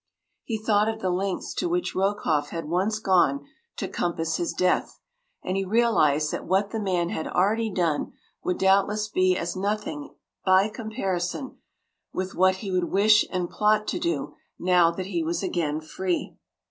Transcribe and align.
He 0.43 0.57
thought 0.57 0.89
of 0.89 0.99
the 0.99 1.11
lengths 1.11 1.53
to 1.53 1.69
which 1.69 1.93
Rokoff 1.93 2.49
had 2.49 2.65
once 2.67 2.97
gone 2.97 3.45
to 3.77 3.87
compass 3.87 4.37
his 4.37 4.51
death, 4.51 4.99
and 5.43 5.55
he 5.55 5.63
realized 5.63 6.31
that 6.31 6.47
what 6.47 6.71
the 6.71 6.79
man 6.79 7.09
had 7.09 7.27
already 7.27 7.69
done 7.69 8.13
would 8.43 8.57
doubtless 8.57 9.07
be 9.07 9.37
as 9.37 9.55
nothing 9.55 10.15
by 10.43 10.69
comparison 10.69 11.59
with 12.11 12.33
what 12.33 12.55
he 12.65 12.71
would 12.71 12.85
wish 12.85 13.25
and 13.29 13.51
plot 13.51 13.87
to 13.89 13.99
do 13.99 14.33
now 14.57 14.89
that 14.89 15.05
he 15.05 15.21
was 15.21 15.43
again 15.43 15.79
free. 15.79 16.35